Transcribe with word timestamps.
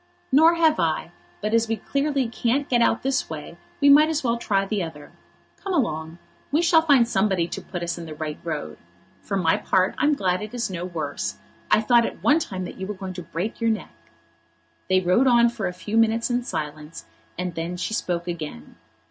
"Nor 0.31 0.55
have 0.55 0.79
I; 0.79 1.11
but 1.41 1.53
as 1.53 1.67
we 1.67 1.75
clearly 1.75 2.27
can't 2.27 2.67
get 2.67 2.81
out 2.81 3.03
this 3.03 3.29
way 3.29 3.55
we 3.79 3.87
might 3.87 4.09
as 4.09 4.23
well 4.23 4.35
try 4.35 4.65
the 4.65 4.81
other. 4.81 5.11
Come 5.57 5.73
along. 5.75 6.17
We 6.51 6.63
shall 6.63 6.81
find 6.81 7.07
somebody 7.07 7.47
to 7.49 7.61
put 7.61 7.83
us 7.83 7.99
in 7.99 8.07
the 8.07 8.15
right 8.15 8.39
road. 8.43 8.79
For 9.21 9.37
my 9.37 9.57
part 9.57 9.93
I'm 9.99 10.15
glad 10.15 10.41
it 10.41 10.55
is 10.55 10.71
no 10.71 10.85
worse. 10.85 11.37
I 11.69 11.81
thought 11.81 12.07
at 12.07 12.23
one 12.23 12.39
time 12.39 12.65
that 12.65 12.77
you 12.79 12.87
were 12.87 12.95
going 12.95 13.13
to 13.13 13.21
break 13.21 13.61
your 13.61 13.69
neck." 13.69 13.93
They 14.89 15.01
rode 15.01 15.27
on 15.27 15.49
for 15.49 15.67
a 15.67 15.71
few 15.71 15.97
minutes 15.97 16.31
in 16.31 16.41
silence, 16.43 17.05
and 17.37 17.53
then 17.53 17.77
she 17.77 17.93
spoke 17.93 18.27
again. 18.27 18.77